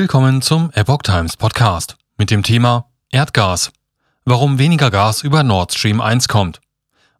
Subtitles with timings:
[0.00, 3.72] Willkommen zum Epoch Times Podcast mit dem Thema Erdgas.
[4.24, 6.60] Warum weniger Gas über Nord Stream 1 kommt.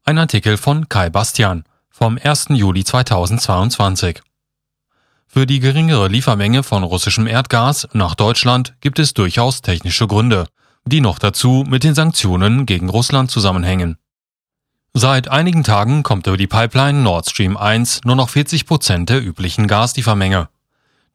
[0.04, 2.50] Ein Artikel von Kai Bastian vom 1.
[2.50, 4.22] Juli 2022.
[5.26, 10.46] Für die geringere Liefermenge von russischem Erdgas nach Deutschland gibt es durchaus technische Gründe,
[10.84, 13.96] die noch dazu mit den Sanktionen gegen Russland zusammenhängen.
[14.94, 19.20] Seit einigen Tagen kommt über die Pipeline Nord Stream 1 nur noch 40 Prozent der
[19.20, 20.48] üblichen Gasliefermenge.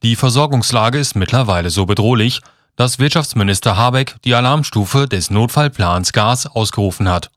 [0.03, 2.41] Die Versorgungslage ist mittlerweile so bedrohlich,
[2.75, 7.31] dass Wirtschaftsminister Habeck die Alarmstufe des Notfallplans Gas ausgerufen hat.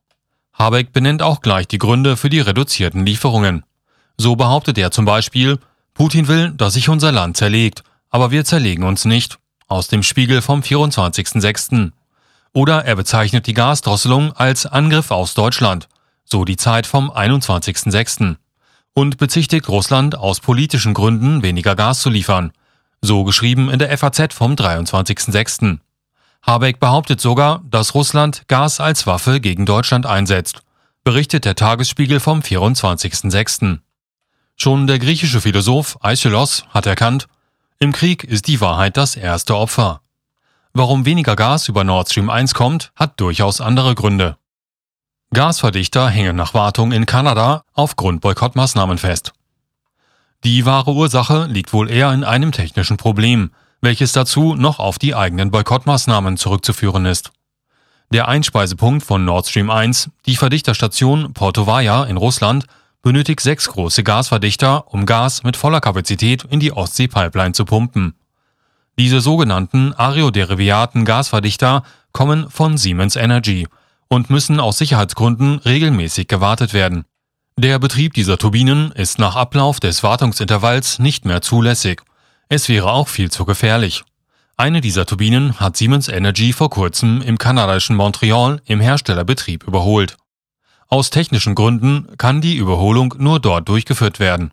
[0.53, 3.63] Habeck benennt auch gleich die Gründe für die reduzierten Lieferungen.
[4.19, 5.61] So behauptet er zum Beispiel,
[5.95, 9.39] Putin will, dass sich unser Land zerlegt, aber wir zerlegen uns nicht.
[9.69, 11.93] Aus dem Spiegel vom 24.06.
[12.53, 15.89] Oder er bezeichnet die Gasdrosselung als Angriff aus Deutschland,
[16.25, 18.37] so die Zeit vom 21.06
[18.97, 22.53] und bezichtigt Russland aus politischen Gründen weniger Gas zu liefern.
[23.03, 25.81] So geschrieben in der FAZ vom 23.06.
[26.43, 30.63] Habeck behauptet sogar, dass Russland Gas als Waffe gegen Deutschland einsetzt,
[31.05, 33.81] berichtet der Tagesspiegel vom 24.06.
[34.57, 37.27] Schon der griechische Philosoph Aeschylos hat erkannt,
[37.79, 40.01] im Krieg ist die Wahrheit das erste Opfer.
[40.73, 44.39] Warum weniger Gas über Nord Stream 1 kommt, hat durchaus andere Gründe.
[45.35, 49.33] Gasverdichter hängen nach Wartung in Kanada aufgrund Boykottmaßnahmen fest.
[50.45, 55.15] Die wahre Ursache liegt wohl eher in einem technischen Problem, welches dazu noch auf die
[55.15, 57.33] eigenen Boykottmaßnahmen zurückzuführen ist.
[58.11, 62.67] Der Einspeisepunkt von Nord Stream 1, die Verdichterstation Portovaya in Russland,
[63.03, 68.15] benötigt sechs große Gasverdichter, um Gas mit voller Kapazität in die Ostsee-Pipeline zu pumpen.
[68.97, 71.83] Diese sogenannten aeroderivaten Gasverdichter
[72.13, 73.67] kommen von Siemens Energy–
[74.09, 77.05] und müssen aus Sicherheitsgründen regelmäßig gewartet werden.
[77.59, 82.03] Der Betrieb dieser Turbinen ist nach Ablauf des Wartungsintervalls nicht mehr zulässig.
[82.49, 84.05] Es wäre auch viel zu gefährlich.
[84.59, 90.17] Eine dieser Turbinen hat Siemens Energy vor kurzem im kanadischen Montreal im Herstellerbetrieb überholt.
[90.89, 94.53] Aus technischen Gründen kann die Überholung nur dort durchgeführt werden.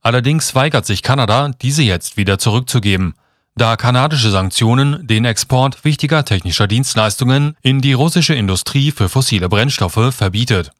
[0.00, 3.14] Allerdings weigert sich Kanada, diese jetzt wieder zurückzugeben,
[3.56, 10.14] da kanadische Sanktionen den Export wichtiger technischer Dienstleistungen in die russische Industrie für fossile Brennstoffe
[10.14, 10.72] verbietet.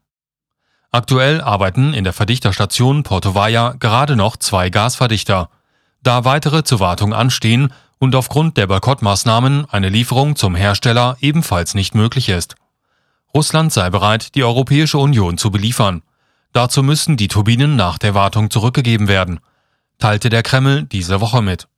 [0.92, 5.48] Aktuell arbeiten in der Verdichterstation Portovaya gerade noch zwei Gasverdichter.
[6.02, 11.94] Da weitere zur Wartung anstehen und aufgrund der Boykottmaßnahmen eine Lieferung zum Hersteller ebenfalls nicht
[11.94, 12.56] möglich ist.
[13.34, 16.02] Russland sei bereit, die Europäische Union zu beliefern.
[16.52, 19.40] Dazu müssen die Turbinen nach der Wartung zurückgegeben werden,
[19.98, 21.68] teilte der Kreml diese Woche mit.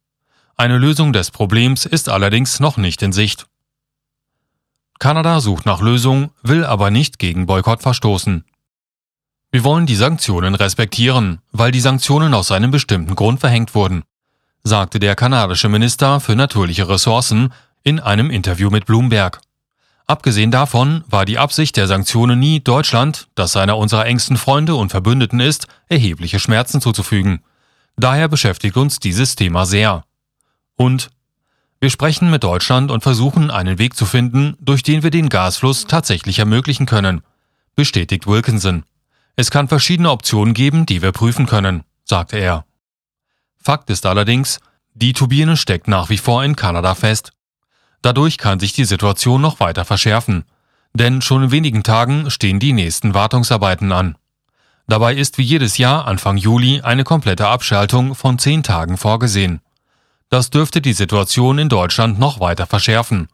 [0.60, 3.46] Eine Lösung des Problems ist allerdings noch nicht in Sicht.
[4.98, 8.44] Kanada sucht nach Lösung, will aber nicht gegen Boykott verstoßen.
[9.52, 14.02] Wir wollen die Sanktionen respektieren, weil die Sanktionen aus einem bestimmten Grund verhängt wurden,
[14.64, 17.52] sagte der kanadische Minister für natürliche Ressourcen
[17.84, 19.41] in einem Interview mit Bloomberg.
[20.08, 24.91] Abgesehen davon war die Absicht der Sanktionen nie, Deutschland, das einer unserer engsten Freunde und
[24.91, 27.44] Verbündeten ist, erhebliche Schmerzen zuzufügen.
[27.97, 30.02] Daher beschäftigt uns dieses Thema sehr.
[30.78, 31.11] Und
[31.81, 35.87] wir sprechen mit Deutschland und versuchen einen Weg zu finden, durch den wir den Gasfluss
[35.87, 37.22] tatsächlich ermöglichen können,
[37.75, 38.84] bestätigt Wilkinson.
[39.37, 42.65] Es kann verschiedene Optionen geben, die wir prüfen können, sagte er.
[43.56, 44.61] Fakt ist allerdings,
[44.94, 47.33] die Turbine steckt nach wie vor in Kanada fest.
[48.00, 50.45] Dadurch kann sich die Situation noch weiter verschärfen,
[50.95, 54.16] denn schon in wenigen Tagen stehen die nächsten Wartungsarbeiten an.
[54.87, 59.60] Dabei ist wie jedes Jahr Anfang Juli eine komplette Abschaltung von zehn Tagen vorgesehen.
[60.31, 63.28] Das dürfte die Situation in Deutschland noch weiter verschärfen.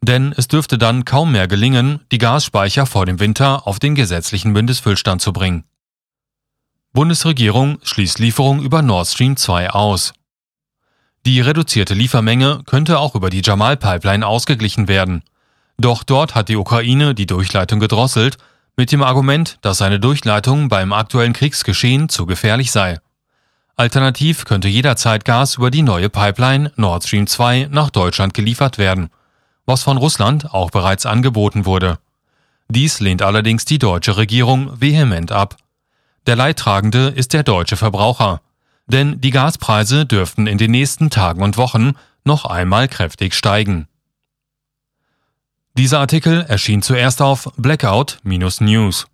[0.00, 4.52] Denn es dürfte dann kaum mehr gelingen, die Gasspeicher vor dem Winter auf den gesetzlichen
[4.52, 5.64] Mindestfüllstand zu bringen.
[6.92, 10.12] Bundesregierung schließt Lieferung über Nord Stream 2 aus.
[11.26, 15.24] Die reduzierte Liefermenge könnte auch über die Jamal-Pipeline ausgeglichen werden.
[15.76, 18.38] Doch dort hat die Ukraine die Durchleitung gedrosselt,
[18.76, 22.98] mit dem Argument, dass eine Durchleitung beim aktuellen Kriegsgeschehen zu gefährlich sei.
[23.78, 29.10] Alternativ könnte jederzeit Gas über die neue Pipeline Nord Stream 2 nach Deutschland geliefert werden,
[29.66, 31.98] was von Russland auch bereits angeboten wurde.
[32.68, 35.58] Dies lehnt allerdings die deutsche Regierung vehement ab.
[36.26, 38.40] Der Leidtragende ist der deutsche Verbraucher,
[38.86, 41.92] denn die Gaspreise dürften in den nächsten Tagen und Wochen
[42.24, 43.88] noch einmal kräftig steigen.
[45.76, 49.06] Dieser Artikel erschien zuerst auf Blackout-News.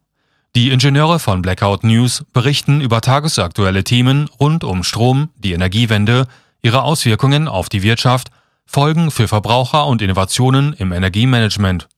[0.55, 6.27] Die Ingenieure von Blackout News berichten über tagesaktuelle Themen rund um Strom, die Energiewende,
[6.61, 8.31] ihre Auswirkungen auf die Wirtschaft,
[8.67, 11.89] Folgen für Verbraucher und Innovationen im Energiemanagement.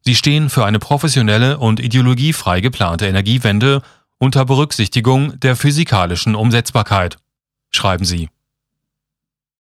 [0.00, 3.80] Sie stehen für eine professionelle und ideologiefrei geplante Energiewende
[4.18, 7.18] unter Berücksichtigung der physikalischen Umsetzbarkeit,
[7.70, 8.28] schreiben sie.